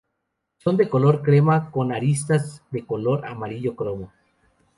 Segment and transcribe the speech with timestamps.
[0.57, 4.11] Son de color crema con aristas de color amarillo cromo.